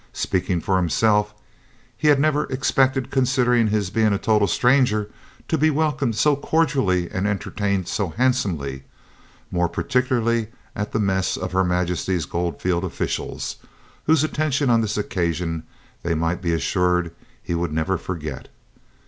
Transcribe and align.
Speaking 0.13 0.61
for 0.61 0.77
himself, 0.77 1.31
he 1.95 2.07
had 2.07 2.19
never 2.19 2.45
expected, 2.45 3.11
considering 3.11 3.67
his 3.67 3.91
being 3.91 4.13
a 4.13 4.17
total 4.17 4.47
stranger, 4.47 5.11
to 5.47 5.59
be 5.59 5.69
welcomed 5.69 6.15
so 6.15 6.35
cordially 6.35 7.07
and 7.11 7.27
entertained 7.27 7.87
so 7.87 8.09
handsomely, 8.09 8.81
more 9.51 9.69
particularly 9.69 10.47
at 10.75 10.91
the 10.91 10.99
mess 10.99 11.37
of 11.37 11.51
her 11.51 11.63
Majesty's 11.63 12.25
goldfields 12.25 12.87
officials, 12.87 13.57
whose 14.05 14.23
attention 14.23 14.71
on 14.71 14.81
this 14.81 14.97
occasion 14.97 15.67
they 16.01 16.15
might 16.15 16.41
be 16.41 16.51
assured 16.51 17.13
he 17.39 17.53
would 17.53 17.71
never 17.71 17.95
forget. 17.95 18.47